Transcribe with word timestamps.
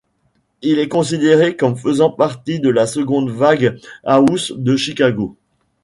Il 0.63 0.79
est 0.79 0.87
considéré 0.87 1.55
comme 1.55 1.75
faisant 1.77 2.09
partie 2.09 2.59
de 2.59 2.69
la 2.69 2.87
seconde 2.87 3.29
vague 3.29 3.77
house 4.03 4.51
de 4.51 4.75
Chicago. 4.75 5.37